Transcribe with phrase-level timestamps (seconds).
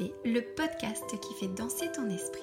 [0.00, 2.42] Le podcast qui fait danser ton esprit.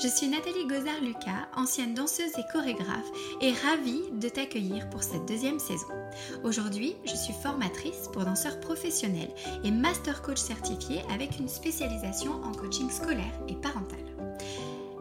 [0.00, 3.10] Je suis Nathalie Gozard-Lucas, ancienne danseuse et chorégraphe,
[3.40, 5.88] et ravie de t'accueillir pour cette deuxième saison.
[6.44, 9.32] Aujourd'hui, je suis formatrice pour danseurs professionnels
[9.64, 14.13] et master coach certifié avec une spécialisation en coaching scolaire et parental.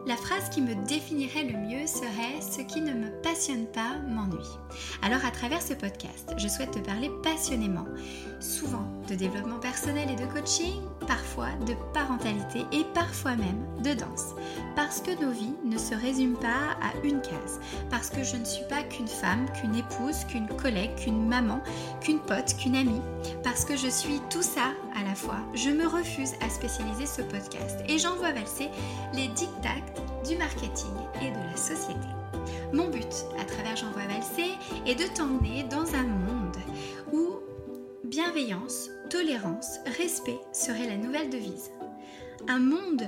[0.05, 4.37] La phrase qui me définirait le mieux serait⁇ Ce qui ne me passionne pas m'ennuie⁇
[5.01, 7.85] Alors à travers ce podcast, je souhaite te parler passionnément,
[8.41, 14.35] souvent de développement personnel et de coaching, parfois de parentalité et parfois même de danse.
[14.75, 17.61] Parce que nos vies ne se résument pas à une case.
[17.89, 21.61] Parce que je ne suis pas qu'une femme, qu'une épouse, qu'une collègue, qu'une maman,
[22.01, 23.01] qu'une pote, qu'une amie.
[23.43, 25.39] Parce que je suis tout ça à la fois.
[25.53, 28.69] Je me refuse à spécialiser ce podcast et j'envoie valser
[29.13, 29.69] les dictats
[30.27, 32.07] du marketing et de la société.
[32.73, 34.51] Mon but à travers J'envoie valser
[34.85, 36.57] est de t'emmener dans un monde
[37.11, 37.39] où
[38.03, 41.71] bienveillance, tolérance, respect serait la nouvelle devise.
[42.47, 43.03] Un monde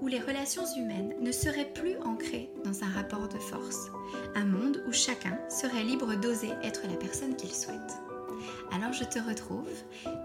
[0.00, 3.90] où les relations humaines ne seraient plus ancrées dans un rapport de force.
[4.34, 7.98] Un monde où chacun serait libre d'oser être la personne qu'il souhaite.
[8.72, 9.68] Alors je te retrouve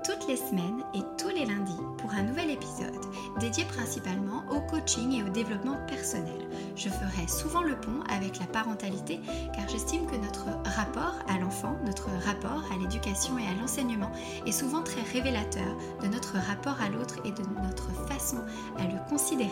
[0.03, 2.99] toutes les semaines et tous les lundis pour un nouvel épisode
[3.39, 6.47] dédié principalement au coaching et au développement personnel.
[6.75, 9.19] Je ferai souvent le pont avec la parentalité
[9.53, 14.11] car j'estime que notre rapport à l'enfant, notre rapport à l'éducation et à l'enseignement
[14.45, 18.37] est souvent très révélateur de notre rapport à l'autre et de notre façon
[18.77, 19.49] à le considérer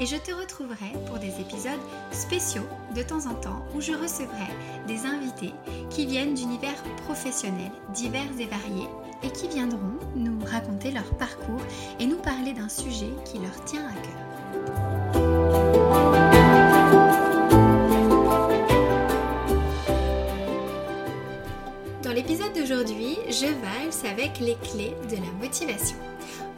[0.00, 1.78] et je te retrouverai pour des épisodes
[2.10, 4.48] spéciaux de temps en temps où je recevrai
[4.86, 5.52] des invités
[5.90, 8.88] qui viennent d'univers professionnels divers et variés
[9.22, 11.60] et qui viendront nous raconter leur parcours
[12.00, 14.30] et nous parler d'un sujet qui leur tient à cœur.
[22.02, 25.98] Dans l'épisode d'aujourd'hui, je valse avec les clés de la motivation.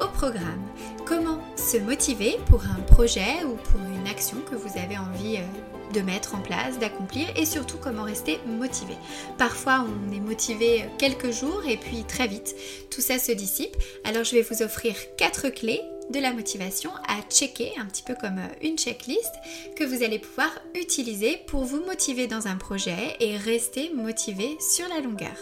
[0.00, 0.62] Au programme,
[1.05, 5.93] comment se motiver pour un projet ou pour une action que vous avez envie euh,
[5.95, 8.95] de mettre en place, d'accomplir et surtout comment rester motivé.
[9.39, 12.56] Parfois on est motivé quelques jours et puis très vite
[12.91, 13.77] tout ça se dissipe.
[14.05, 18.15] Alors je vais vous offrir quatre clés de la motivation à checker, un petit peu
[18.15, 19.33] comme euh, une checklist,
[19.77, 24.89] que vous allez pouvoir utiliser pour vous motiver dans un projet et rester motivé sur
[24.89, 25.37] la longueur.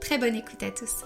[0.00, 1.04] Très bonne écoute à tous.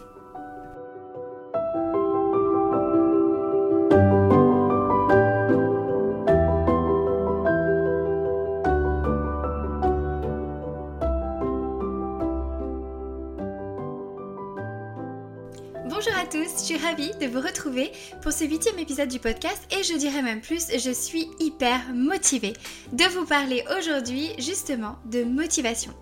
[16.65, 17.93] Suis ravie de vous retrouver
[18.23, 22.55] pour ce huitième épisode du podcast et je dirais même plus, je suis hyper motivée
[22.91, 25.93] de vous parler aujourd'hui justement de motivation.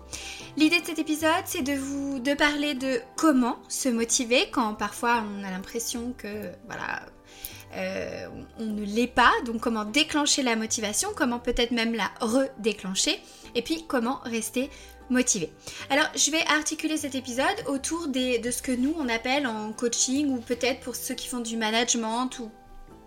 [0.55, 5.25] L'idée de cet épisode, c'est de vous de parler de comment se motiver quand parfois
[5.37, 7.01] on a l'impression que voilà
[7.75, 13.19] euh, on ne l'est pas, donc comment déclencher la motivation, comment peut-être même la redéclencher,
[13.55, 14.69] et puis comment rester
[15.09, 15.51] motivé.
[15.89, 20.29] Alors, je vais articuler cet épisode autour de ce que nous, on appelle en coaching,
[20.29, 22.49] ou peut-être pour ceux qui font du management, ou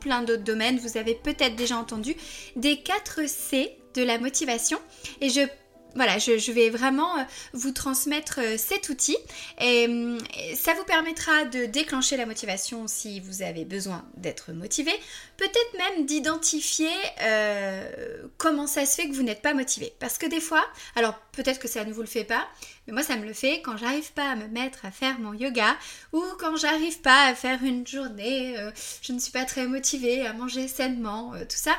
[0.00, 2.14] plein d'autres domaines, vous avez peut-être déjà entendu,
[2.54, 4.78] des 4 C de la motivation.
[5.20, 5.40] Et je
[5.96, 7.22] voilà, je, vais vraiment euh,
[7.54, 9.16] vous transmettre euh, cet outil
[9.60, 9.86] et,
[10.54, 14.92] ça vous permettra de déclencher la motivation si vous avez besoin d'être motivé,
[15.36, 16.90] peut-être même d'identifier
[17.22, 19.94] euh, comment ça se fait que vous n'êtes pas motivé.
[19.98, 20.64] Parce que des fois,
[20.94, 22.46] alors peut-être que ça ne vous le fait pas,
[22.86, 25.32] mais moi ça me le fait quand j'arrive pas à me mettre à faire mon
[25.32, 25.76] yoga
[26.12, 28.56] ou quand j'arrive pas à faire une journée,
[29.00, 31.76] je ne suis pas très motivée à manger sainement, tout ça.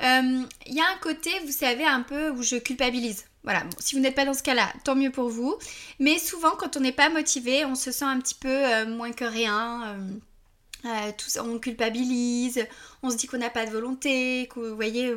[0.00, 3.24] Il y a un côté, vous savez, un peu où je culpabilise.
[3.46, 5.56] Voilà, si vous n'êtes pas dans ce cas-là, tant mieux pour vous.
[6.00, 9.12] Mais souvent, quand on n'est pas motivé, on se sent un petit peu euh, moins
[9.12, 9.84] que rien.
[9.86, 10.10] Euh,
[10.84, 12.66] euh, tout on culpabilise,
[13.04, 15.14] on se dit qu'on n'a pas de volonté, vous voyez,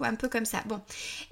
[0.00, 0.62] un peu comme ça.
[0.66, 0.80] Bon.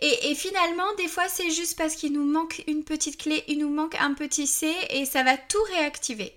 [0.01, 3.69] Et, finalement, des fois, c'est juste parce qu'il nous manque une petite clé, il nous
[3.69, 6.33] manque un petit C et ça va tout réactiver.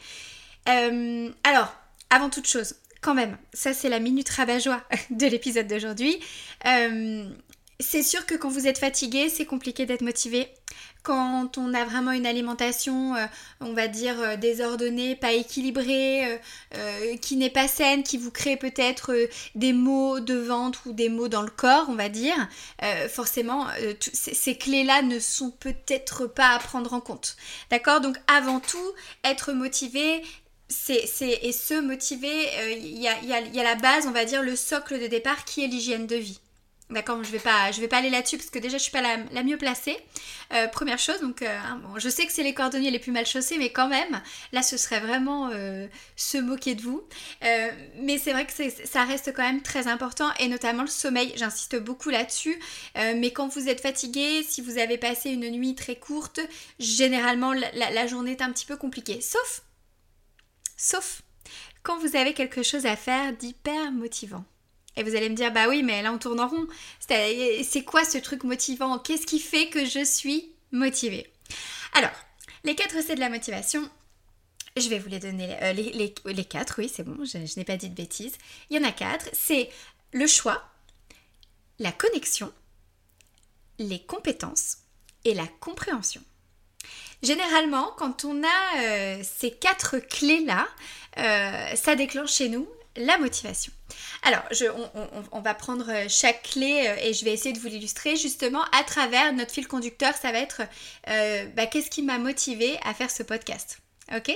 [0.66, 1.74] alors,
[2.10, 4.82] avant toute chose, quand même, ça c'est la minute rabat-joie
[5.12, 6.20] de l'épisode d'aujourd'hui.
[7.92, 10.48] C'est sûr que quand vous êtes fatigué, c'est compliqué d'être motivé.
[11.02, 13.26] Quand on a vraiment une alimentation, euh,
[13.62, 16.40] on va dire, euh, désordonnée, pas équilibrée,
[16.76, 19.12] euh, qui n'est pas saine, qui vous crée peut-être
[19.56, 22.48] des maux de ventre ou des maux dans le corps, on va dire,
[23.10, 23.66] forcément,
[24.14, 27.38] ces clés-là ne sont peut-être pas à prendre en compte.
[27.72, 28.02] D'accord?
[28.02, 28.94] Donc avant tout,
[29.24, 30.22] être motivé,
[30.68, 31.10] c'est,
[31.42, 35.44] et se motiver, il y a la base, on va dire, le socle de départ
[35.44, 36.40] qui est l'hygiène de vie.
[36.90, 39.04] D'accord, je vais pas, je vais pas aller là-dessus parce que déjà je suis pas
[39.04, 39.96] la, mieux placée.
[40.54, 43.28] Euh, première chose, donc euh, bon, je sais que c'est les cordonniers les plus mal
[43.28, 44.20] chaussés, mais quand même,
[44.54, 47.04] là ce serait vraiment euh, se moquer de vous.
[48.02, 48.54] mais c'est vrai que
[48.86, 51.32] ça reste quand même très important et notamment le sommeil.
[51.36, 52.60] J'insiste beaucoup là-dessus.
[52.96, 56.40] mais quand vous êtes fatigué, si vous avez passé une nuit très courte,
[56.80, 59.22] généralement la, la journée est un petit peu compliquée.
[59.22, 59.62] Sauf,
[60.76, 61.22] sauf
[61.84, 64.44] quand vous avez quelque chose à faire d'hyper motivant.
[65.00, 66.68] Et vous allez me dire, bah oui, mais là on tourne en rond.
[67.00, 69.00] C'est quoi ce truc motivant?
[69.00, 71.32] Qu'est-ce qui fait que je suis motivée?
[71.94, 72.12] Alors,
[72.66, 73.90] les quatre C de la motivation,
[74.76, 77.90] je vais vous les donner, euh, les, quatre, oui, c'est bon, je, n'ai pas dit
[77.90, 78.38] de bêtises.
[78.70, 79.30] Il y en a quatre.
[79.32, 79.70] C'est
[80.12, 80.62] le choix,
[81.80, 82.52] la connexion,
[83.78, 84.80] les compétences
[85.24, 86.22] et la compréhension.
[87.24, 90.68] Généralement, quand on a euh, ces quatre clés-là,
[91.18, 92.68] euh, ça déclenche chez nous
[93.00, 93.72] la motivation.
[94.24, 94.44] Alors,
[95.32, 98.62] on, va prendre euh, chaque clé euh, et je vais essayer de vous l'illustrer justement
[98.78, 100.14] à travers notre fil conducteur.
[100.16, 100.62] Ça va être
[101.08, 103.80] euh, bah, qu'est-ce qui m'a motivé à faire ce podcast.
[104.16, 104.36] Ok?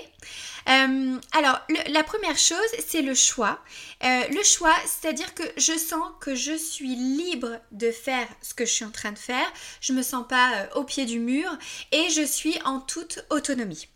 [0.66, 2.58] Alors, la première chose,
[2.88, 3.60] c'est le choix.
[4.02, 8.72] le choix, c'est-à-dire que je sens que je suis libre de faire ce que je
[8.72, 9.52] suis en train de faire.
[9.82, 11.50] Je me sens pas au pied du mur
[11.92, 13.88] et je suis en toute autonomie.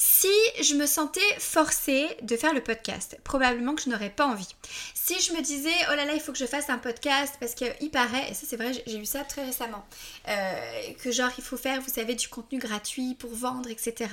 [0.00, 0.28] Si
[0.62, 4.46] je me sentais forcée de faire le podcast, probablement que je n'aurais pas envie.
[4.94, 7.56] Si je me disais, oh là là, il faut que je fasse un podcast parce
[7.56, 9.84] qu'il paraît, et ça c'est vrai, j'ai vu ça très récemment,
[10.28, 14.08] euh, que genre il faut faire, vous savez, du contenu gratuit pour vendre, etc.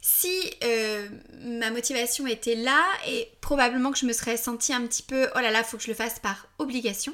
[0.00, 0.30] Si
[0.62, 1.08] euh,
[1.40, 5.40] ma motivation était là, et probablement que je me serais sentie un petit peu, oh
[5.40, 7.12] là là, il faut que je le fasse par obligation.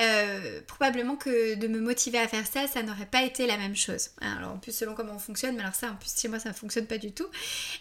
[0.00, 3.76] Euh, probablement que de me motiver à faire ça, ça n'aurait pas été la même
[3.76, 4.10] chose.
[4.20, 6.48] Alors en plus selon comment on fonctionne, mais alors ça en plus chez moi ça
[6.48, 7.26] ne fonctionne pas du tout.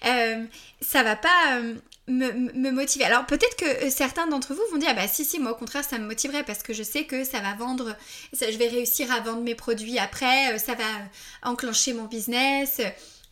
[0.06, 0.46] Euh,
[0.80, 1.74] ça va pas euh,
[2.08, 3.06] me, motiver.
[3.06, 5.84] Alors peut-être que certains d'entre vous vont dire ah bah si si moi au contraire
[5.84, 7.96] ça me motiverait parce que je sais que ça va vendre,
[8.34, 12.80] je vais réussir à vendre mes produits après, ça va enclencher mon business.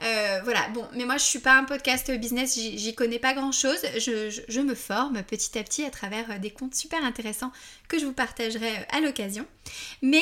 [0.01, 3.51] Euh, voilà, bon, mais moi je suis pas un podcast business, j'y connais pas grand
[3.51, 3.80] chose.
[3.98, 7.51] Je, me forme petit à petit à travers euh, des comptes super intéressants
[7.88, 9.45] que je vous partagerai euh, à l'occasion.
[10.01, 10.21] Mais,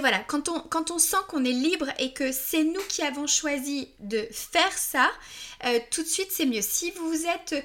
[0.00, 3.26] voilà, quand on, quand on sent qu'on est libre et que c'est nous qui avons
[3.26, 5.10] choisi de faire ça,
[5.90, 6.62] tout de suite c'est mieux.
[6.62, 7.64] Si vous êtes.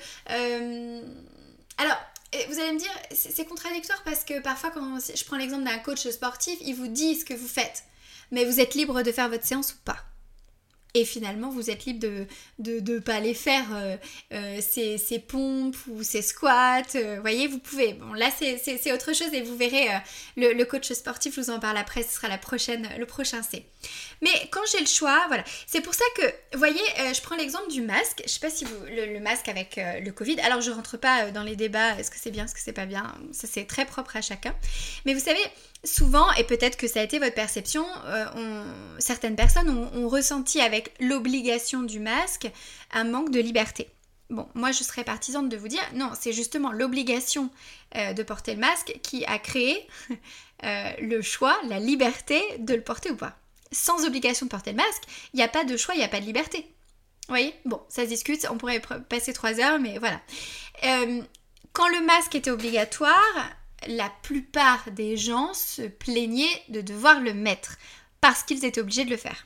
[1.78, 1.98] alors,
[2.50, 6.08] vous allez me dire, c'est contradictoire parce que parfois, quand je prends l'exemple d'un coach
[6.10, 7.84] sportif, il vous dit ce que vous faites.
[8.32, 9.98] Mais vous êtes libre de faire votre séance ou pas
[10.95, 12.00] et finalement vous êtes libre
[12.57, 13.97] de ne pas aller faire euh,
[14.33, 16.81] euh, ces, pompes ou ces squats.
[16.94, 17.94] Vous euh, voyez, vous pouvez.
[17.94, 19.89] Bon, là c'est autre chose et vous verrez
[20.38, 23.65] le, coach sportif, vous en parle après, ce sera la prochaine, le prochain C.
[24.21, 27.69] Mais quand j'ai le choix, voilà, c'est pour ça que, vous voyez, je prends l'exemple
[27.69, 28.24] du masque.
[28.25, 30.39] Je sais pas si vous le, masque avec le Covid.
[30.39, 32.86] Alors je rentre pas dans les débats, est-ce que c'est bien, est-ce que c'est pas
[32.86, 33.13] bien.
[33.33, 34.56] Ça c'est très propre à chacun.
[35.06, 35.44] Mais vous savez,
[35.86, 38.64] souvent, et peut-être que ça a été votre perception, euh,
[39.00, 42.50] certaines personnes ont, ressenti avec l'obligation du masque
[42.92, 43.90] un manque de liberté.
[44.30, 47.50] Bon, moi je serais partisane de vous dire, non, c'est justement l'obligation
[47.96, 49.88] euh, de porter le masque qui a créé
[50.64, 53.38] euh, le choix, la liberté de le porter ou pas.
[53.72, 55.04] Sans obligation de porter le masque,
[55.34, 56.60] il n'y a pas de choix, il n'y a pas de liberté.
[57.28, 57.54] Vous voyez?
[57.66, 60.22] Bon, ça se discute, on pourrait passer trois heures, mais voilà.
[61.74, 63.50] quand le masque était obligatoire,
[63.88, 67.77] la plupart des gens se plaignaient de devoir le mettre
[68.22, 69.46] parce qu'ils étaient obligés de le faire.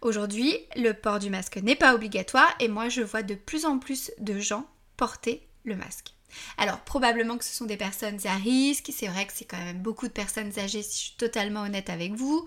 [0.00, 3.78] Aujourd'hui, le port du masque n'est pas obligatoire et moi je vois de plus en
[3.78, 4.66] plus de gens
[4.96, 6.12] porter le masque.
[6.58, 9.80] Alors probablement que ce sont des personnes à risque, c'est vrai que c'est quand même
[9.80, 12.44] beaucoup de personnes âgées si je suis totalement honnête avec vous.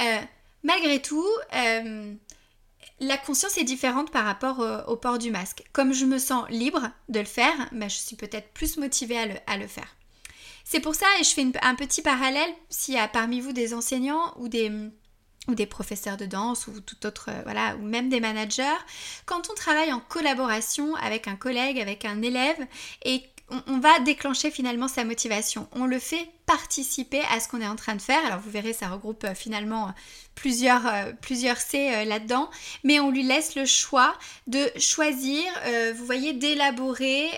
[0.00, 0.20] Euh,
[0.62, 2.14] malgré tout, euh,
[3.00, 4.58] la conscience est différente par rapport
[4.88, 5.64] au, port du masque.
[5.72, 9.56] Comme je me sens libre de le faire, ben, je suis peut-être plus motivée à
[9.56, 9.97] le faire.
[10.70, 13.72] C'est pour ça, et je fais un petit parallèle, s'il y a parmi vous des
[13.72, 14.70] enseignants ou des,
[15.48, 18.76] ou des professeurs de danse ou tout autre, euh, voilà, ou même des managers,
[19.24, 22.58] quand on travaille en collaboration avec un collègue, avec un élève,
[23.06, 25.68] et on, va déclencher finalement sa motivation.
[25.72, 28.24] On le fait participer à ce qu'on est en train de faire.
[28.26, 29.92] Alors vous verrez, ça regroupe euh, finalement
[30.34, 32.50] plusieurs, euh, plusieurs C euh, là-dedans,
[32.84, 34.14] mais on lui laisse le choix
[34.46, 35.44] de choisir,
[35.96, 37.28] vous voyez, d'élaborer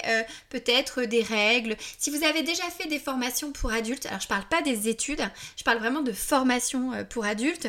[0.49, 1.77] peut-être des règles.
[1.99, 5.23] Si vous avez déjà fait des formations pour adultes, alors je parle pas des études,
[5.57, 7.69] je parle vraiment de formation pour adultes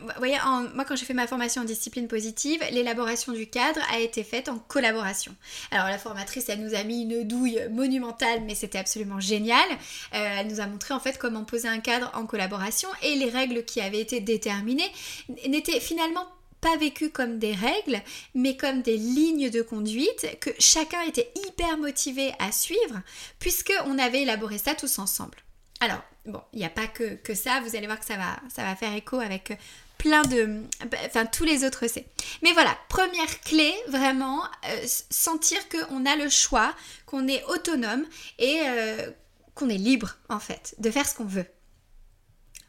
[0.00, 0.36] vous voyez,
[0.74, 4.48] moi quand j'ai fait ma formation en discipline positive, l'élaboration du cadre a été faite
[4.48, 5.34] en collaboration.
[5.70, 9.68] Alors la formatrice, elle nous a mis une douille monumentale, mais c'était absolument génial.
[10.14, 13.30] Euh, elle nous a montré en fait comment poser un cadre en collaboration et les
[13.30, 14.90] règles qui avaient été déterminées
[15.46, 16.26] n'étaient finalement
[16.60, 18.00] pas vécu comme des règles,
[18.34, 23.02] mais comme des lignes de conduite que chacun était hyper motivé à suivre,
[23.38, 25.43] puisqu'on avait élaboré ça tous ensemble.
[25.84, 28.76] Alors, bon, il n'y a pas que, que, ça, vous allez voir que ça va,
[28.76, 29.52] faire écho avec
[29.98, 30.62] plein de...
[31.04, 32.06] Enfin, tous les autres c'est.
[32.42, 36.74] Mais voilà, première clé, vraiment, euh, sentir qu'on a le choix,
[37.04, 38.06] qu'on est autonome
[38.38, 39.10] et euh,
[39.54, 41.46] qu'on est libre, en fait, de faire ce qu'on veut.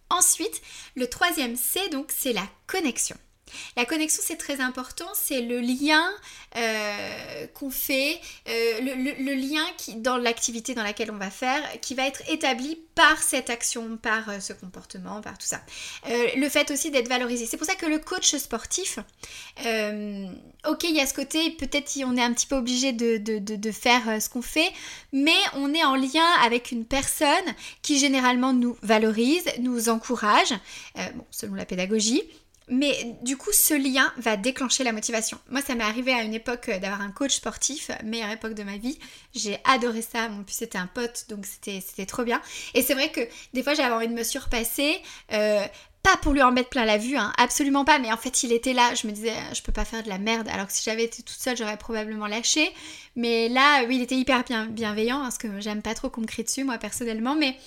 [0.09, 0.61] Ensuite,
[0.95, 3.15] le troisième C, donc, c'est la connexion.
[3.77, 6.03] La connexion, c'est très important, c'est le lien
[6.57, 9.65] euh, qu'on fait, euh, le, lien
[9.97, 14.29] dans l'activité dans laquelle on va faire, qui va être établi par cette action, par
[14.29, 15.59] euh, ce comportement, par tout ça.
[16.07, 17.45] le fait aussi d'être valorisé.
[17.45, 18.99] C'est pour ça que le coach sportif,
[19.57, 24.21] ok, il y a ce côté, peut-être on est un petit peu obligé de, faire
[24.21, 24.71] ce qu'on fait,
[25.11, 27.27] mais on est en lien avec une personne
[27.81, 30.53] qui généralement nous valorise, nous encourage,
[31.31, 32.23] selon la pédagogie.
[32.67, 35.39] Mais du coup, ce lien va déclencher la motivation.
[35.49, 38.63] Moi, ça m'est arrivé à une époque euh, d'avoir un coach sportif, meilleure époque de
[38.63, 38.97] ma vie.
[39.33, 40.29] J'ai adoré ça.
[40.29, 42.41] Mon plus, c'était un pote, donc c'était trop bien.
[42.73, 43.21] Et c'est vrai que
[43.53, 45.01] des fois, j'avais envie de me surpasser.
[45.31, 45.65] Euh,
[46.05, 48.53] pas pour lui en mettre plein la vue, hein, absolument pas, mais en fait il
[48.53, 50.83] était là, je me disais je peux pas faire de la merde, alors que si
[50.83, 52.71] j'avais été toute seule j'aurais probablement lâché,
[53.15, 56.27] mais là oui il était hyper bien, bienveillant, parce que j'aime pas trop qu'on me
[56.27, 57.57] crie dessus moi personnellement, mais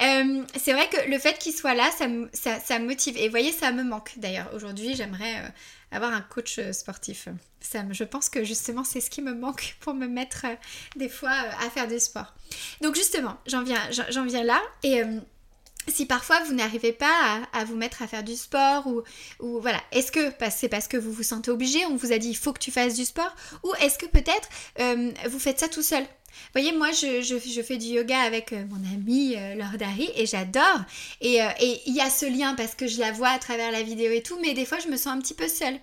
[0.00, 1.90] euh, c'est vrai que le fait qu'il soit là,
[2.32, 3.16] ça, ça, motive.
[3.16, 4.50] Et vous voyez, ça me manque d'ailleurs.
[4.54, 5.48] Aujourd'hui, j'aimerais euh,
[5.90, 7.28] avoir un coach euh, sportif.
[7.60, 10.46] Ça, je pense que justement, c'est ce qui me manque pour me mettre
[10.96, 12.34] des fois à faire du sport.
[12.80, 14.60] Donc justement, j'en viens, j'en viens là.
[14.82, 15.02] Et
[15.88, 20.12] si parfois vous n'arrivez pas à, vous mettre à faire du sport ou voilà, est-ce
[20.12, 22.58] que c'est parce que vous vous sentez obligé, on vous a dit il faut que
[22.58, 24.48] tu fasses du sport ou est-ce que peut-être
[25.28, 26.04] vous faites ça tout seul?
[26.52, 30.26] Vous voyez, moi, je, fais du yoga avec euh, mon amie euh, Laure Dari et
[30.26, 30.80] j'adore.
[31.22, 33.82] Euh, et il y a ce lien parce que je la vois à travers la
[33.82, 35.78] vidéo et tout, mais des fois, je me sens un petit peu seule.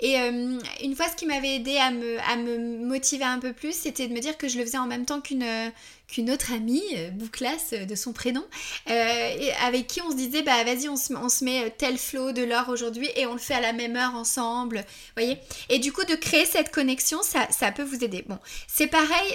[0.00, 3.72] Et une fois, ce qui m'avait aidé à me, à me motiver un peu plus,
[3.72, 5.44] c'était de me dire que je le faisais en même temps qu'une
[6.08, 8.44] qu'une autre amie, Bouclas de son prénom,
[8.86, 12.42] avec qui on se disait, bah vas-y, on se, on se met tel flow de
[12.42, 14.84] l'or aujourd'hui et on le fait à la même heure ensemble,
[15.16, 15.38] voyez
[15.70, 18.24] Et du coup, de créer cette connexion, ça, ça peut vous aider.
[18.28, 18.38] Bon,
[18.68, 19.34] c'est pareil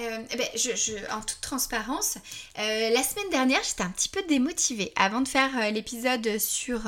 [0.00, 2.18] euh, eh ben, je, en toute transparence,
[2.58, 4.92] euh, la semaine dernière, j'étais un petit peu démotivée.
[4.96, 6.82] Avant de faire euh, l'épisode sur,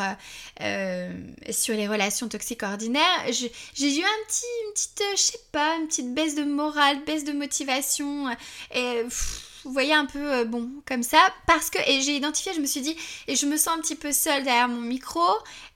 [1.50, 5.88] sur les relations toxiques ordinaires, j'ai eu un petit, une petite, je sais pas, une
[5.88, 8.30] petite baisse de morale, baisse de motivation.
[8.74, 9.02] Et,
[9.64, 11.18] vous voyez un peu euh, bon comme ça.
[11.46, 13.94] Parce que et j'ai identifié je me suis dit et je me sens un petit
[13.94, 15.20] peu seule derrière mon micro.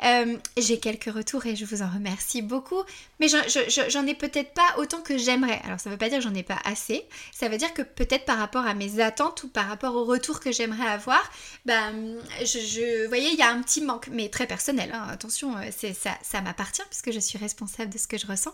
[0.04, 2.82] Euh, j'ai quelques retours et je vous en remercie beaucoup.
[3.20, 5.60] Mais j'en ai peut-être pas autant que j'aimerais.
[5.64, 7.04] Alors ça veut pas dire que j'en ai pas assez.
[7.32, 10.40] Ça veut dire que peut-être par rapport à mes attentes ou par rapport au retour
[10.40, 11.30] que j'aimerais avoir
[11.64, 15.62] ben je, voyez il y a un petit manque mais très personnel hein, attention euh,
[15.76, 18.52] c'est ça ça m'appartient puisque je suis responsable de ce que je ressens.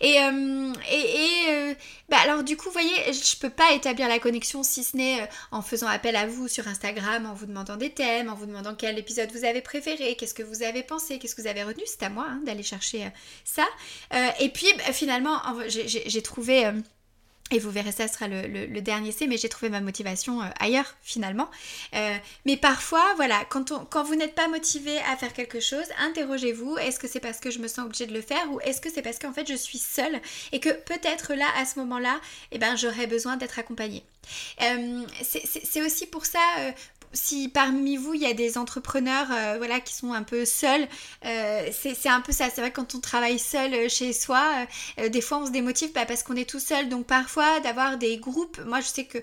[0.00, 0.16] Et
[0.92, 1.76] et,
[2.08, 5.22] bah, alors du coup vous voyez je peux pas établir la connexion si ce n'est
[5.22, 8.46] euh, en faisant appel à vous sur Instagram, en vous demandant des thèmes, en vous
[8.46, 11.62] demandant quel épisode vous avez préféré, qu'est-ce que vous avez pensé, qu'est-ce que vous avez
[11.62, 11.84] retenu.
[11.86, 13.10] C'est à moi hein, d'aller chercher euh,
[13.44, 13.66] ça.
[14.14, 16.70] Euh, et puis bah, finalement, j'ai trouvé...
[17.50, 21.50] Et vous verrez, ça sera le, dernier C, mais j'ai trouvé ma motivation ailleurs finalement.
[22.46, 26.78] mais parfois, voilà, quand, on, quand vous n'êtes pas motivé à faire quelque chose, interrogez-vous,
[26.78, 28.90] est-ce que c'est parce que je me sens obligée de le faire ou est-ce que
[28.90, 30.20] c'est parce qu'en fait je suis seule
[30.52, 32.20] et que peut-être là, à ce moment-là,
[32.50, 34.04] eh ben, j'aurais besoin d'être accompagnée.
[34.62, 36.72] Euh, c'est aussi pour ça, euh,
[37.12, 40.86] si parmi vous il y a des entrepreneurs euh, voilà, qui sont un peu seuls,
[41.24, 42.48] euh, c'est un peu ça.
[42.50, 44.42] C'est vrai que quand on travaille seul euh, chez soi,
[45.10, 46.88] des fois on se démotive bah, parce qu'on est tout seul.
[46.88, 49.18] Donc parfois d'avoir des groupes, moi je sais que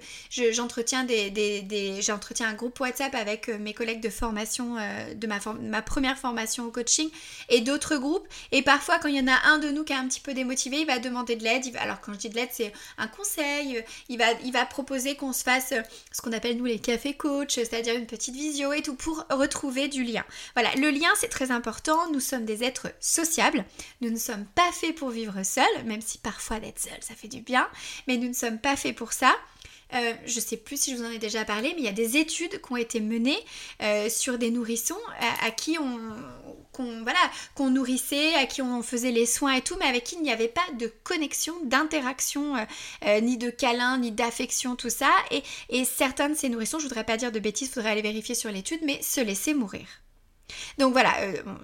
[0.52, 2.00] j'entretiens des, des,
[2.42, 4.76] un groupe WhatsApp avec mes collègues de formation,
[5.16, 7.10] de ma, ma première formation au coaching
[7.50, 8.28] et d'autres groupes.
[8.52, 10.34] Et parfois quand il y en a un de nous qui est un petit peu
[10.34, 11.66] démotivé, il va demander de l'aide.
[11.80, 13.84] Alors quand je dis de l'aide, c'est un conseil.
[14.08, 15.74] Il va, il va proposer qu'on se fasse
[16.12, 19.88] ce qu'on appelle nous les cafés coach, c'est-à-dire une petite visio et tout pour retrouver
[19.88, 20.26] du lien.
[20.54, 23.64] Voilà, le lien c'est très important, nous sommes des êtres sociables,
[24.02, 27.30] nous ne sommes pas faits pour vivre seuls, même si parfois d'être seul ça fait
[27.30, 27.68] du bien,
[28.08, 29.34] mais nous ne sommes pas faits pour ça.
[29.94, 31.90] Euh, je ne sais plus si je vous en ai déjà parlé, mais il y
[31.90, 33.40] a des études qui ont été menées
[33.82, 34.98] euh, sur des nourrissons
[35.42, 36.00] à, qui on,
[37.04, 37.20] voilà,
[37.56, 40.32] qu'on nourrissait, à qui on faisait les soins et tout, mais avec qui il n'y
[40.32, 42.56] avait pas de connexion, d'interaction,
[43.06, 45.12] euh, ni de câlin, ni d'affection, tout ça.
[45.32, 48.36] Et, et certains de ces nourrissons, je voudrais pas dire de bêtises, faudrait aller vérifier
[48.36, 49.88] sur l'étude, mais se laisser mourir.
[50.80, 51.14] Donc voilà,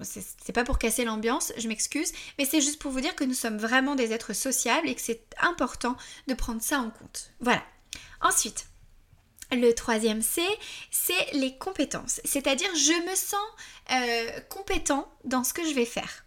[0.02, 3.34] c'est pas pour casser l'ambiance, je m'excuse, mais c'est juste pour vous dire que nous
[3.34, 5.96] sommes vraiment des êtres sociables et que c'est important
[6.28, 7.32] de prendre ça en compte.
[7.40, 7.62] Voilà.
[8.20, 8.66] Ensuite,
[9.52, 10.42] le troisième C,
[10.90, 12.20] c'est les compétences.
[12.24, 13.46] C'est-à-dire, je me sens
[13.92, 16.24] euh, compétent dans ce que je vais faire.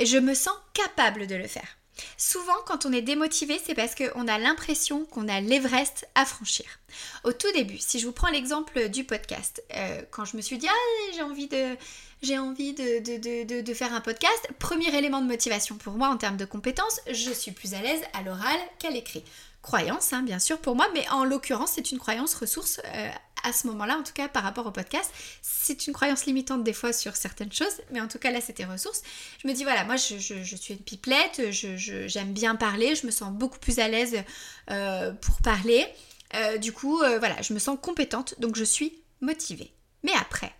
[0.00, 1.76] Je me sens capable de le faire.
[2.16, 6.66] Souvent, quand on est démotivé, c'est parce qu'on a l'impression qu'on a l'Everest à franchir.
[7.22, 10.58] Au tout début, si je vous prends l'exemple du podcast, euh, quand je me suis
[10.58, 11.76] dit, ah, j'ai envie de,
[12.22, 16.36] j'ai envie de, de, faire un podcast, premier élément de motivation pour moi en termes
[16.36, 19.24] de compétences, je suis plus à l'aise à l'oral qu'à l'écrit.
[19.64, 23.08] Croyance, hein, bien sûr, pour moi, mais en l'occurrence, c'est une croyance ressource euh,
[23.44, 25.10] à ce moment-là, en tout cas par rapport au podcast.
[25.40, 28.66] C'est une croyance limitante des fois sur certaines choses, mais en tout cas là c'était
[28.66, 29.00] ressources.
[29.42, 33.32] Je me dis voilà, moi je, suis une pipelette, j'aime bien parler, je me sens
[33.32, 34.22] beaucoup plus à l'aise
[34.70, 35.86] euh, pour parler.
[36.34, 39.72] Euh, du coup, voilà, je me sens compétente, donc je suis motivée.
[40.02, 40.52] Mais après,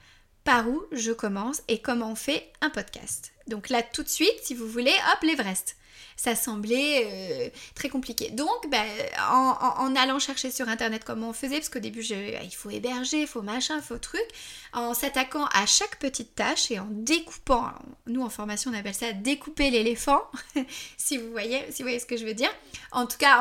[0.45, 3.33] par où je commence et comment on fait un podcast?
[3.49, 5.77] Donc là tout de suite, si vous voulez, hop, l'Everest
[6.17, 8.31] ça semblait euh, très compliqué.
[8.31, 8.83] Donc, bah,
[9.31, 13.27] en, allant chercher sur internet comment on faisait, parce qu'au début, il faut héberger, il
[13.27, 14.25] faut machin, il faut truc,
[14.73, 17.71] en s'attaquant à chaque petite tâche et en découpant,
[18.07, 20.23] nous en formation on appelle ça découper l'éléphant,
[20.97, 22.51] si vous voyez, si vous voyez ce que je veux dire.
[22.93, 23.39] En tout cas,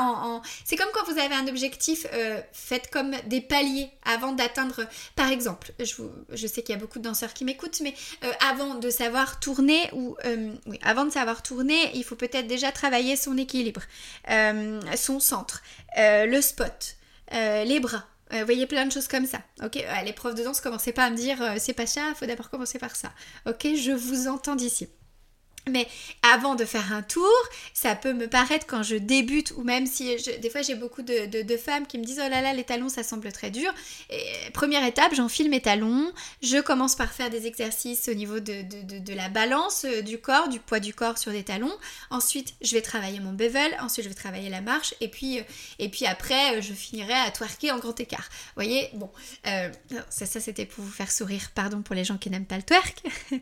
[0.66, 5.30] c'est comme quand vous avez un objectif, euh, faites comme des paliers avant d'atteindre, par
[5.32, 5.94] exemple, je,
[6.32, 7.94] je sais qu'il y a beaucoup de danseurs qui m'écoutent, mais
[8.24, 10.16] euh, avant de savoir tourner ou
[10.82, 13.82] avant de savoir tourner, il faut peut-être déjà travailler son équilibre,
[14.30, 15.64] euh, son centre,
[15.98, 16.96] euh, le spot,
[17.34, 18.06] euh, les bras.
[18.32, 19.42] vous voyez plein de choses comme ça.
[19.64, 22.50] Ok, les profs de danse, commencez pas à me dire c'est pas ça, faut d'abord
[22.50, 23.12] commencer par ça.
[23.46, 24.88] Ok, je vous entends d'ici.
[25.70, 25.88] Mais
[26.34, 27.32] avant de faire un tour,
[27.74, 31.58] ça peut me paraître quand je débute, ou même si des fois j'ai beaucoup de,
[31.58, 33.74] femmes qui me disent oh là là les talons ça semble très dur.
[34.54, 39.30] Première étape, j'enfile mes talons, je commence par faire des exercices au niveau de, la
[39.30, 41.74] balance euh, du corps, du poids du corps sur des talons.
[42.10, 45.44] Ensuite, je vais travailler mon bevel, ensuite je vais travailler la marche, et puis, euh,
[45.80, 48.28] et puis après, euh, je finirai à twerker en grand écart.
[48.30, 49.10] Vous voyez, bon,
[50.10, 52.64] ça, ça c'était pour vous faire sourire, pardon pour les gens qui n'aiment pas le
[52.64, 53.04] twerk.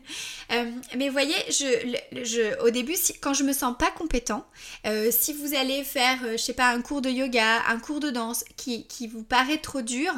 [0.96, 2.11] mais vous voyez, je
[2.60, 4.46] au début, quand je me sens pas compétent,
[4.86, 8.00] euh, si vous allez faire, euh, je sais pas, un cours de yoga, un cours
[8.00, 10.12] de danse qui, vous paraît trop dur,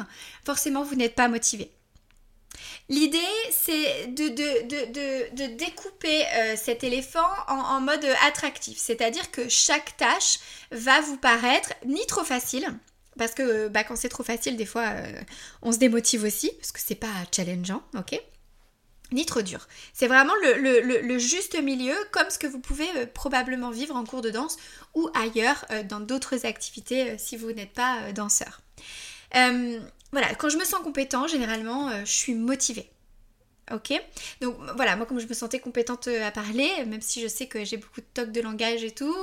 [0.45, 1.71] forcément vous n'êtes pas motivé.
[2.87, 3.17] L'idée,
[3.51, 10.39] c'est de, découper euh, cet éléphant en, mode attractif, c'est-à-dire que chaque tâche
[10.71, 12.67] va vous paraître ni trop facile,
[13.17, 14.91] parce que bah, quand c'est trop facile, des fois,
[15.61, 18.21] on se démotive aussi, parce que c'est pas challengeant, ok?
[19.15, 19.67] Ni trop dur.
[19.93, 24.21] C'est vraiment le, juste milieu, comme ce que vous pouvez euh, probablement vivre en cours
[24.21, 24.57] de danse
[24.93, 28.61] ou ailleurs euh, dans d'autres activités euh, si vous n'êtes pas danseur.
[30.11, 32.89] voilà, quand je me sens compétent, généralement, je suis motivée.
[33.73, 33.99] Ok?
[34.41, 37.65] Donc voilà, moi comme je me sentais compétente à parler, même si je sais que
[37.65, 39.15] j'ai beaucoup de tocs de langage et tout,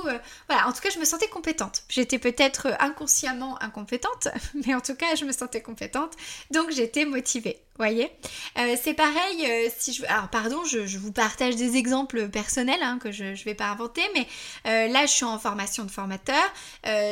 [0.49, 1.83] voilà, en tout cas je me sentais compétente.
[1.87, 4.27] J'étais peut-être inconsciemment incompétente,
[4.65, 6.13] mais en tout cas je me sentais compétente,
[6.51, 8.11] donc j'étais motivée voyez.
[8.57, 10.05] Euh, C'est pareil, euh, si je...
[10.05, 14.01] Alors pardon, je, vous partage des exemples personnels hein, que je ne vais pas inventer,
[14.13, 14.27] mais
[14.67, 16.43] euh, là je suis en formation de formateur,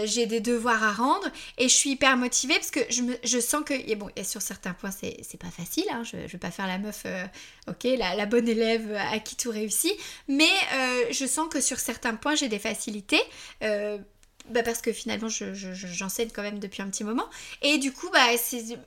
[0.06, 3.64] j'ai des devoirs à rendre et je suis hyper motivée parce que je, me, sens
[3.66, 3.74] que...
[3.74, 6.68] Et bon, et sur certains points c'est pas facile, hein, je ne vais pas faire
[6.68, 7.06] la meuf,
[7.68, 9.94] ok, la, bonne élève à qui tout réussit,
[10.28, 10.50] mais
[11.12, 13.22] je sens que sur certains points j'ai des facilités
[14.50, 17.26] bah parce que finalement j'enseigne quand même depuis un petit moment.
[17.62, 18.28] Et du coup bah,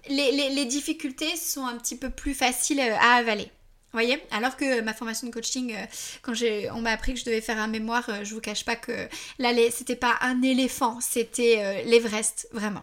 [0.08, 3.50] les, difficultés sont un petit peu plus faciles à avaler
[3.94, 5.86] voyez Alors que ma formation de coaching, euh,
[6.22, 6.32] quand
[6.74, 9.08] on m'a appris que je devais faire un mémoire, euh, je vous cache pas que
[9.38, 12.82] là, c'était pas un éléphant, c'était euh, l'Everest, vraiment.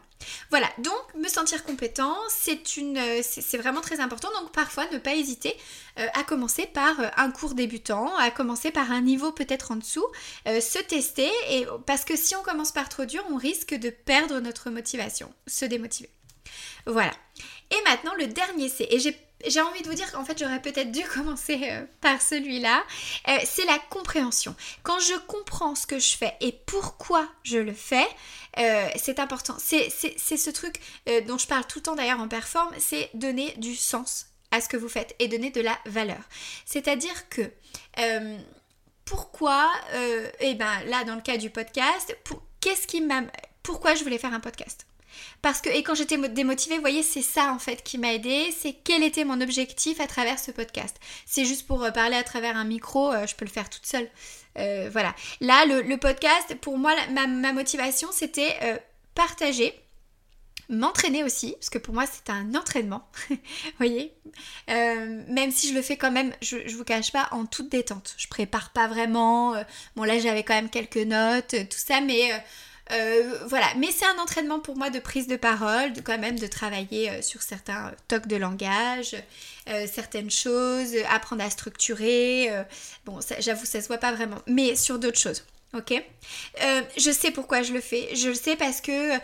[0.51, 4.29] Voilà, donc me sentir compétent, c'est une, c'est vraiment très important.
[4.39, 5.57] Donc parfois, ne pas hésiter
[5.95, 10.05] à commencer par un cours débutant, à commencer par un niveau peut-être en dessous,
[10.45, 14.39] se tester, et parce que si on commence par trop dur, on risque de perdre
[14.41, 16.11] notre motivation, se démotiver.
[16.85, 17.13] Voilà.
[17.71, 18.87] Et maintenant, le dernier C.
[18.89, 22.21] Et j'ai j'ai envie de vous dire qu'en fait j'aurais peut-être dû commencer euh, par
[22.21, 22.83] celui-là,
[23.27, 24.55] euh, c'est la compréhension.
[24.83, 28.07] Quand je comprends ce que je fais et pourquoi je le fais,
[28.59, 29.55] euh, c'est important.
[29.59, 30.75] C'est ce truc
[31.27, 34.67] dont je parle tout le temps d'ailleurs en perform, c'est donner du sens à ce
[34.67, 36.21] que vous faites et donner de la valeur.
[36.65, 37.49] C'est-à-dire que
[39.05, 42.15] pourquoi, et eh ben là dans le cas du podcast,
[42.59, 43.23] qu'est-ce qui m'a...
[43.63, 44.85] Pourquoi je voulais faire un podcast?
[45.41, 48.53] Parce que, et quand j'étais démotivée, vous voyez, c'est ça en fait qui m'a aidé,
[48.55, 50.97] c'est quel était mon objectif à travers ce podcast.
[51.25, 53.85] C'est juste pour euh, parler à travers un micro, euh, je peux le faire toute
[53.85, 54.07] seule.
[54.57, 55.15] Euh, voilà.
[55.39, 58.81] Là, le, podcast, pour moi, ma, motivation, c'était
[59.15, 59.73] partager
[60.69, 63.37] m'entraîner aussi, parce que pour moi c'est un entraînement, vous
[63.77, 64.13] voyez,
[64.67, 68.15] même si je le fais quand même, je, je vous cache pas, en toute détente.
[68.17, 69.53] Je prépare pas vraiment,
[69.97, 72.31] bon là j'avais quand même quelques notes, tout ça, mais
[72.89, 76.47] voilà, mais c'est un entraînement pour moi de prise de parole, de, quand même de
[76.47, 79.15] travailler sur certains tocs de langage,
[79.87, 82.49] certaines choses, apprendre à structurer.
[83.05, 85.43] bon, j'avoue, ça se voit pas vraiment, mais sur d'autres choses.
[85.73, 85.93] Ok?
[86.61, 88.13] Euh, Je sais pourquoi je le fais.
[88.15, 89.17] Je le sais parce que euh,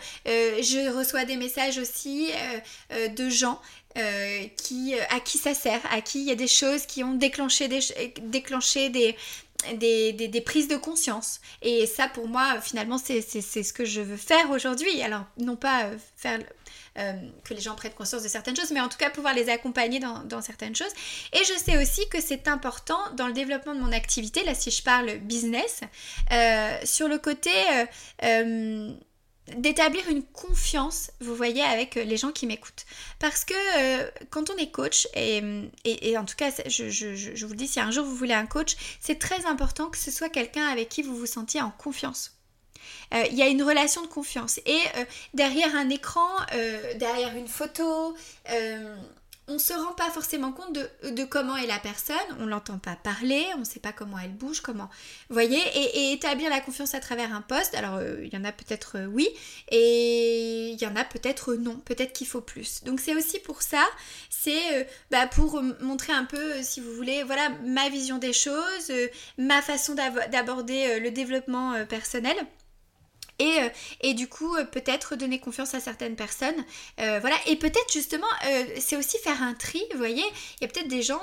[0.62, 2.30] je reçois des messages aussi
[2.92, 3.60] euh, de gens
[4.56, 7.68] qui, à qui ça sert, à qui il y a des choses qui ont déclenché
[8.22, 9.16] déclenché des,
[9.74, 11.40] des, des, prises de conscience.
[11.62, 15.02] Et ça, pour moi, finalement, c'est ce que je veux faire aujourd'hui.
[15.02, 16.38] Alors, non pas faire
[16.98, 17.12] euh,
[17.44, 20.00] que les gens prennent conscience de certaines choses, mais en tout cas pouvoir les accompagner
[20.00, 20.92] dans, certaines choses.
[21.32, 24.72] Et je sais aussi que c'est important dans le développement de mon activité, là si
[24.72, 25.82] je parle business,
[26.32, 27.50] euh, sur le côté
[28.24, 28.92] euh,
[29.56, 32.84] d'établir une confiance, vous voyez, avec les gens qui m'écoutent.
[33.18, 33.54] Parce que
[34.30, 35.42] quand on est coach, et,
[36.16, 39.18] en tout cas, je, vous le dis, si un jour vous voulez un coach, c'est
[39.18, 42.38] très important que ce soit quelqu'un avec qui vous vous sentiez en confiance.
[43.14, 44.58] Euh, il y a une relation de confiance.
[44.66, 48.14] Et euh, derrière un écran, euh, derrière une photo,
[49.48, 52.96] on ne se rend pas forcément compte de, comment est la personne, on l'entend pas
[52.96, 54.88] parler, on ne sait pas comment elle bouge, comment...
[55.30, 58.98] Voyez, et, établir la confiance à travers un poste, alors il y en a peut-être
[59.10, 59.28] oui,
[59.70, 62.84] et il y en a peut-être non, peut-être qu'il faut plus.
[62.84, 63.84] Donc c'est aussi pour ça,
[64.28, 68.92] c'est bah, pour montrer un peu, si vous voulez, voilà, ma vision des choses,
[69.38, 72.36] ma façon d'aborder le développement personnel.
[73.38, 73.68] Et, euh,
[74.00, 76.64] et, du coup euh, peut-être donner confiance à certaines personnes.
[77.00, 78.26] Euh, voilà, et peut-être justement,
[78.78, 80.24] c'est aussi faire un tri, vous voyez,
[80.60, 81.20] il y a peut-être des gens,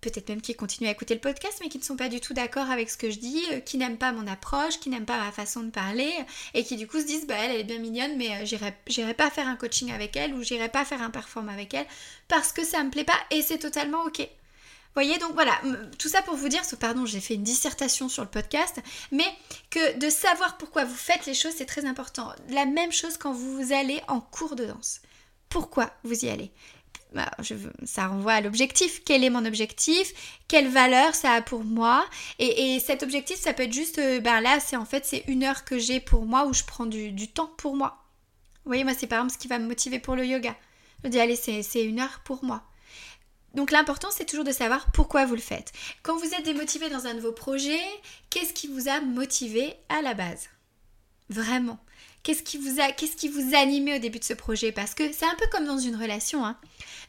[0.00, 2.34] peut-être même qui continuent à écouter le podcast, mais qui ne sont pas du tout
[2.34, 5.32] d'accord avec ce que je dis, qui n'aiment pas mon approche, qui n'aiment pas ma
[5.32, 6.12] façon de parler,
[6.54, 9.30] et qui du coup se disent, bah elle, elle est bien mignonne, mais j'irai pas
[9.30, 11.86] faire un coaching avec elle, ou j'irai pas faire un perform avec elle,
[12.28, 14.28] parce que ça me plaît pas, et c'est totalement ok
[15.02, 15.60] voyez, donc voilà,
[15.98, 18.80] tout ça pour vous dire, pardon, j'ai fait une dissertation sur le podcast,
[19.12, 19.26] mais
[19.70, 22.32] que de savoir pourquoi vous faites les choses, c'est très important.
[22.48, 25.00] La même chose quand vous allez en cours de danse.
[25.48, 26.50] Pourquoi vous y allez?
[27.14, 27.30] Bah,
[27.84, 29.02] ça renvoie à l'objectif.
[29.04, 30.40] Quel est mon objectif?
[30.48, 32.04] Quelle valeur ça a pour moi?
[32.40, 35.44] Et, cet objectif, ça peut être juste, euh, ben là, c'est en fait, c'est une
[35.44, 38.04] heure que j'ai pour moi où je prends du, temps pour moi.
[38.64, 40.54] Vous voyez, moi, c'est par exemple ce qui va me motiver pour le yoga.
[41.04, 42.67] Je dis, allez, c'est une heure pour moi.
[43.54, 45.72] Donc l'important c'est toujours de savoir pourquoi vous le faites.
[46.02, 47.80] Quand vous êtes démotivé dans un de vos projets,
[48.30, 50.48] qu'est-ce qui vous a motivé à la base?
[51.30, 51.78] Vraiment.
[52.22, 54.72] Qu'est-ce qui vous a qu'est-ce animait au début de ce projet?
[54.72, 56.44] Parce que c'est un peu comme dans une relation.
[56.44, 56.58] Hein.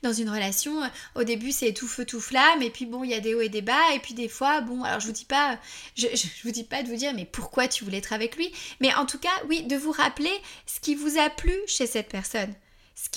[0.02, 0.82] Dans une relation,
[1.16, 3.42] au début c'est tout feu tout flamme, et puis bon il y a des hauts
[3.42, 5.60] et des bas, et puis des fois bon alors je vous dis pas
[5.98, 6.08] je,
[6.44, 9.06] vous dis pas de vous dire mais pourquoi tu voulais être avec lui, mais en
[9.06, 10.32] tout cas oui de vous rappeler
[10.66, 12.54] ce qui vous a plu chez cette personne
[13.02, 13.10] ce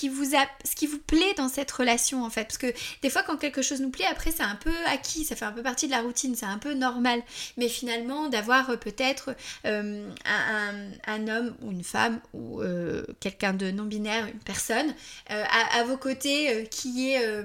[0.75, 2.43] qui vous plaît dans cette relation en fait.
[2.43, 5.35] Parce que des fois quand quelque chose nous plaît après c'est un peu acquis ça
[5.35, 7.21] fait un peu partie de la routine c'est un peu normal.
[7.57, 13.71] Mais finalement d'avoir euh, peut-être euh, un, homme ou une femme ou euh, quelqu'un de
[13.71, 14.93] non binaire une personne
[15.27, 17.43] à, vos côtés qui est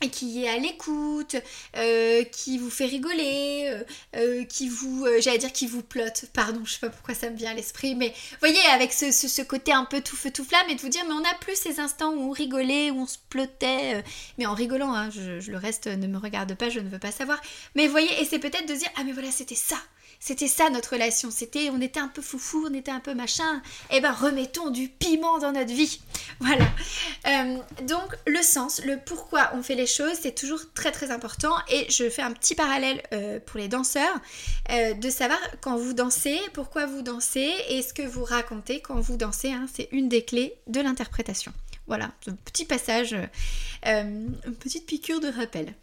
[0.00, 1.36] qui est à l'écoute,
[1.76, 3.84] euh, qui vous fait rigoler, euh,
[4.16, 7.36] euh, qui vous, j'allais dire qui vous plotte, pardon, je sais pas pourquoi ça me
[7.36, 10.74] vient à l'esprit, mais voyez, avec ce, côté un peu tout feu tout flamme et
[10.74, 13.18] de vous dire, mais on n'a plus ces instants où on rigolait, où on se
[13.28, 14.02] plottait,
[14.38, 17.12] mais en rigolant, hein, je, le reste ne me regarde pas, je ne veux pas
[17.12, 17.40] savoir,
[17.74, 19.78] mais voyez, et c'est peut-être de dire, ah mais voilà, c'était ça,
[20.24, 23.60] c'était ça notre relation, c'était, on était un peu foufou, on était un peu machin,
[23.90, 26.00] et eh ben remettons du piment dans notre vie,
[26.40, 26.64] voilà.
[27.82, 31.54] donc le sens, le pourquoi on fait les choses, c'est toujours très très important.
[31.68, 34.18] Et je fais un petit parallèle euh, pour les danseurs,
[34.70, 38.98] euh, de savoir quand vous dansez, pourquoi vous dansez et ce que vous racontez quand
[39.00, 39.52] vous dansez.
[39.52, 39.66] Hein.
[39.74, 41.52] c'est une des clés de l'interprétation.
[41.86, 42.12] Voilà,
[42.46, 43.14] petit passage,
[43.86, 45.74] euh, une petite piqûre de rappel.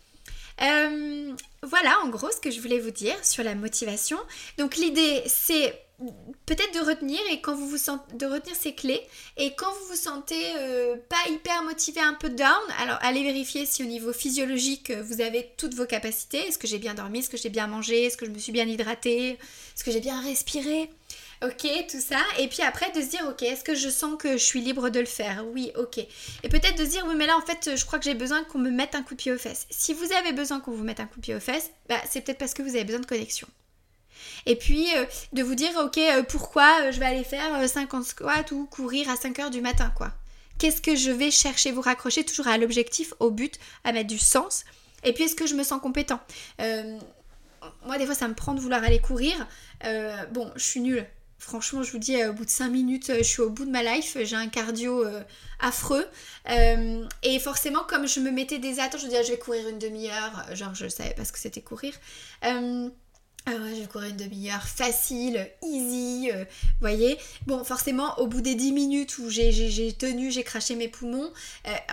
[1.63, 4.17] Voilà en gros ce que je voulais vous dire sur la motivation.
[4.58, 5.74] Donc l'idée c'est
[6.45, 9.02] peut-être de retenir et quand vous vous sentez de retenir ces clés.
[9.38, 13.65] Et quand vous vous sentez euh, pas hyper motivé un peu down alors allez vérifier
[13.65, 16.47] si au niveau physiologique euh, vous avez toutes vos capacités.
[16.47, 17.19] Est-ce que j'ai bien dormi?
[17.19, 18.06] Est-ce que j'ai bien mangé?
[18.06, 19.32] Est-ce que je me suis bien hydratée?
[19.32, 20.89] Est-ce que j'ai bien respiré?
[21.43, 24.34] Ok tout ça et puis après de se dire ok est-ce que je sens que
[24.34, 25.45] je suis libre de le faire?
[25.54, 28.06] Oui ok et peut-être de se dire oui mais là en fait je crois que
[28.06, 30.60] j'ai besoin qu'on me mette un coup de pied aux fesses si vous avez besoin
[30.60, 32.75] qu'on vous mette un coup de pied aux fesses bah, c'est peut-être parce que vous
[32.75, 33.47] avez besoin de connexion
[34.45, 38.04] et puis euh, de vous dire, ok, euh, pourquoi euh, je vais aller faire 50
[38.04, 40.12] squats ou courir à 5 heures du matin, quoi.
[40.58, 41.71] Qu'est-ce que je vais chercher?
[41.71, 44.63] Vous raccrocher toujours à l'objectif, au but, à mettre du sens.
[45.04, 46.19] Et puis est-ce que je me sens compétent?
[47.86, 49.47] Moi, des fois, ça me prend de vouloir aller courir.
[50.32, 51.08] bon, je suis nulle.
[51.43, 53.82] Franchement, je vous dis, au bout de 5 minutes, je suis au bout de ma
[53.82, 54.15] life.
[54.23, 55.04] J'ai un cardio
[55.60, 56.08] affreux.
[56.47, 59.67] et forcément, comme je me mettais des attentes, je me disais, ah, je vais courir
[59.67, 60.45] une demi-heure.
[60.54, 61.93] Genre, je savais pas ce que c'était courir
[62.43, 62.91] Alors,
[63.47, 66.45] je vais courir une demi-heure facile, easy, vous
[66.80, 67.17] voyez.
[67.47, 71.34] Bon, forcément, au bout des 10 minutes où j'ai tenu, j'ai craché mes poumons,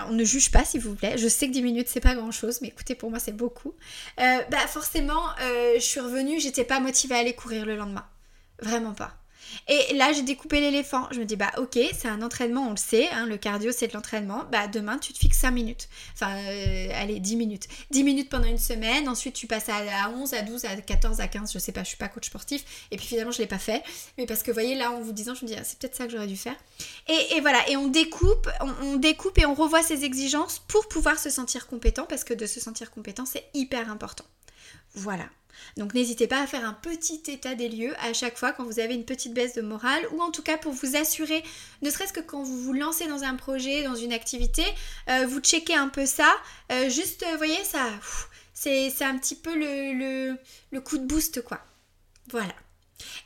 [0.08, 1.16] on ne juge pas s'il vous plaît.
[1.16, 3.74] Je sais que 10 minutes c'est pas grand chose, mais écoutez, pour moi c'est beaucoup.
[4.18, 8.06] bah, forcément, je suis revenue, j'étais pas motivée à aller courir le lendemain.
[8.60, 9.16] Vraiment pas.
[9.68, 11.08] Et là, j'ai découpé l'éléphant.
[11.10, 13.88] Je me dis, bah ok, c'est un entraînement, on le sait, hein, le cardio c'est
[13.88, 14.44] de l'entraînement.
[14.50, 15.88] Bah demain, tu te fixes 5 minutes.
[16.14, 17.68] Enfin, euh, allez, 10 minutes.
[17.90, 21.28] 10 minutes pendant une semaine, ensuite tu passes à, 11, à 12, à 14, à
[21.28, 22.64] 15, je sais pas, je suis pas coach sportif.
[22.90, 23.82] Et puis finalement, je l'ai pas fait.
[24.16, 25.96] Mais parce que vous voyez, là, en vous disant, je me dis, ah, c'est peut-être
[25.96, 26.56] ça que j'aurais dû faire.
[27.08, 28.48] Et, voilà, et on découpe,
[28.82, 32.46] on découpe et on revoit ses exigences pour pouvoir se sentir compétent, parce que de
[32.46, 34.24] se sentir compétent, c'est hyper important.
[34.94, 35.24] Voilà.
[35.76, 38.80] Donc n'hésitez pas à faire un petit état des lieux à chaque fois quand vous
[38.80, 41.42] avez une petite baisse de morale ou en tout cas pour vous assurer,
[41.82, 44.64] ne serait-ce que quand vous vous lancez dans un projet, dans une activité,
[45.08, 46.32] euh, vous checkez un peu ça.
[46.72, 47.88] Euh, juste, vous voyez, ça,
[48.54, 50.36] c'est un petit peu le,
[50.72, 51.60] le, coup de boost quoi.
[52.30, 52.54] Voilà.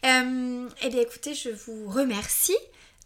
[0.05, 2.57] Euh, eh bien écoutez, je vous remercie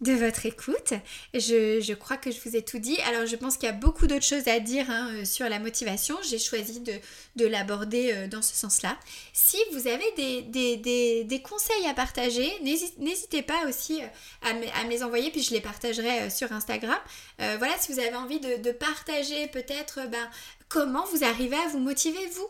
[0.00, 0.92] de votre écoute.
[1.32, 2.98] Je, crois que je vous ai tout dit.
[3.02, 5.58] Alors je pense qu'il y a beaucoup d'autres choses à dire hein, euh, sur la
[5.58, 6.16] motivation.
[6.22, 8.96] J'ai choisi de, l'aborder euh, dans ce sens-là.
[9.32, 14.06] Si vous avez des, conseils à partager, n'hésitez pas aussi euh,
[14.42, 16.98] à me, les envoyer, puis je les partagerai sur Instagram.
[17.38, 20.30] voilà, si vous avez envie de, partager peut-être ben,
[20.68, 22.48] comment vous arrivez à vous motiver vous?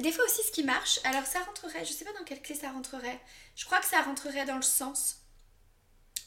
[0.00, 2.54] des fois aussi ce qui marche, alors ça rentrerait, je sais pas dans quelle clé
[2.54, 3.20] ça rentrerait.
[3.54, 5.19] Je crois que ça rentrerait dans le sens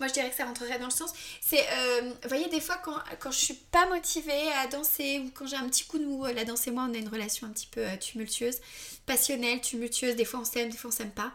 [0.03, 1.13] moi je dirais que ça rentrerait dans le sens.
[1.39, 5.31] C'est, euh, vous voyez, des fois quand, quand je suis pas motivée à danser ou
[5.33, 7.47] quand j'ai un petit coup de mou, la danse et moi on a une relation
[7.47, 8.57] un petit peu euh, tumultueuse,
[9.05, 11.31] passionnelle, tumultueuse, des fois on s'aime, des fois on s'aime pas.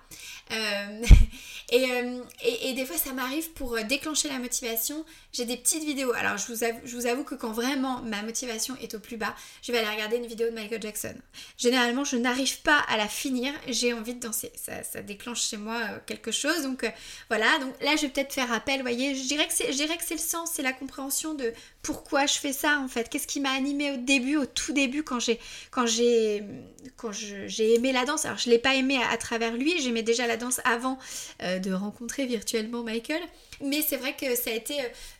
[0.53, 1.03] Euh,
[1.71, 5.03] et, et, des fois ça m'arrive pour déclencher la motivation,
[5.33, 6.13] j'ai des petites vidéos.
[6.13, 9.17] Alors je vous, avoue, je vous avoue que quand vraiment ma motivation est au plus
[9.17, 11.15] bas, je vais aller regarder une vidéo de Michael Jackson.
[11.57, 14.53] Généralement je n'arrive pas à la finir, j'ai envie de danser.
[14.57, 16.65] Ça, ça déclenche chez moi quelque chose.
[16.65, 16.85] Donc
[17.31, 20.15] voilà, donc là je vais peut-être faire voyez, je dirais que c'est, je que c'est
[20.15, 23.09] le sens, c'est la compréhension de pourquoi je fais ça en fait.
[23.09, 25.39] Qu'est-ce qui m'a animé au début, au tout début quand j'ai,
[25.71, 26.43] quand j'ai,
[26.97, 28.25] quand j'ai aimé la danse.
[28.25, 30.99] Alors je l'ai pas aimé à, travers lui, j'aimais déjà la danse avant
[31.43, 33.23] euh, de rencontrer virtuellement Michael.
[33.61, 34.75] Mais c'est vrai que ça a été,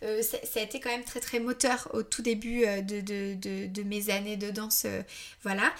[0.05, 3.67] euh, ça, a été quand même très très moteur au tout début euh, de, de,
[3.67, 4.87] de, mes années de danse.
[5.43, 5.73] voilà.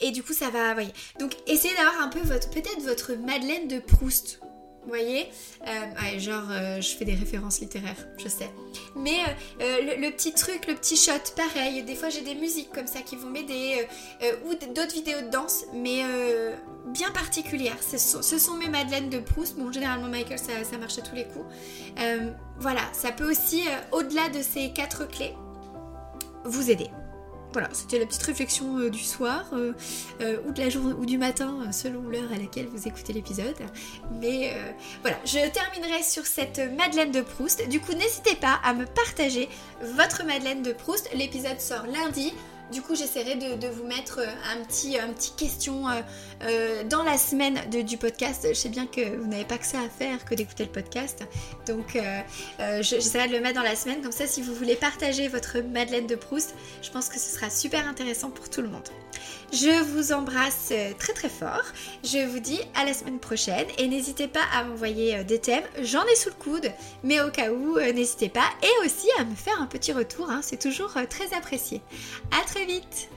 [0.00, 0.92] et du coup, ça va, voyez.
[1.18, 4.40] Donc, essayez d'avoir un peu votre, peut-être votre Madeleine de Proust.
[4.84, 5.28] Vous voyez
[5.66, 8.50] euh, Genre, euh, je fais des références littéraires, je sais.
[8.94, 9.18] Mais
[9.60, 11.82] euh, le, petit truc, le petit shot, pareil.
[11.82, 13.86] Des fois, j'ai des musiques comme ça qui vont m'aider.
[14.44, 16.02] ou d'autres vidéos de danse, mais
[16.86, 17.78] bien particulières.
[17.82, 17.98] Ce
[18.38, 19.56] sont, mes Madeleines de Proust.
[19.56, 21.46] Bon, généralement, Michael, ça, ça marche à tous les coups.
[22.58, 25.34] voilà, ça peut aussi, au-delà de ces quatre clés,
[26.44, 26.90] vous aider.
[27.54, 29.72] Voilà, c'était la petite réflexion euh, du soir euh,
[30.20, 33.54] euh, ou de la journée ou du matin selon l'heure à laquelle vous écoutez l'épisode.
[34.20, 34.52] Mais
[35.02, 37.68] voilà, je terminerai sur cette Madeleine de Proust.
[37.68, 39.48] Du coup, n'hésitez pas à me partager
[39.96, 41.08] votre Madeleine de Proust.
[41.14, 42.32] L'épisode sort lundi.
[42.74, 46.00] Du coup, j'essaierai de, vous mettre euh, un petit, un petit question euh,
[46.42, 48.48] euh, dans la semaine du podcast.
[48.48, 51.22] Je sais bien que vous n'avez pas que ça à faire que d'écouter le podcast.
[51.68, 51.96] Donc,
[52.80, 54.02] j'essaierai de le mettre dans la semaine.
[54.02, 57.48] Comme ça, si vous voulez partager votre Madeleine de Proust, je pense que ce sera
[57.48, 58.88] super intéressant pour tout le monde.
[59.54, 61.62] Je vous embrasse très très fort.
[62.02, 65.62] Je vous dis à la semaine prochaine et n'hésitez pas à m'envoyer des thèmes.
[65.80, 66.72] J'en ai sous le coude,
[67.04, 68.48] mais au cas où, n'hésitez pas.
[68.64, 70.28] Et aussi à me faire un petit retour.
[70.28, 70.40] Hein.
[70.42, 71.82] C'est toujours très apprécié.
[72.32, 73.08] À très vite.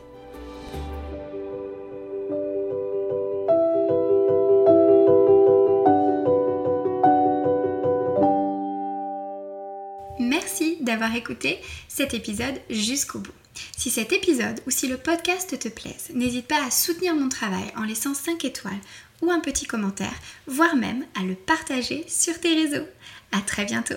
[10.20, 13.32] Merci d'avoir écouté cet épisode jusqu'au bout.
[13.76, 17.72] Si cet épisode ou si le podcast te plaise, n'hésite pas à soutenir mon travail
[17.76, 18.80] en laissant 5 étoiles
[19.22, 20.14] ou un petit commentaire,
[20.46, 22.88] voire même à le partager sur tes réseaux.
[23.32, 23.96] À très bientôt